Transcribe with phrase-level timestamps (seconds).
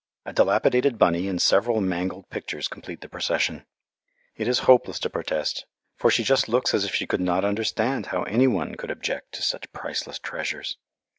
[0.25, 3.67] A dilapidated bunny and several mangled pictures complete the procession.
[4.35, 8.07] It is hopeless to protest, for she just looks as if she could not understand
[8.07, 10.75] how any one could object to such priceless treasures.